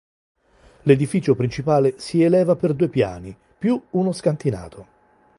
[0.81, 4.87] L'edificio principale si eleva per due piani, più uno scantinato.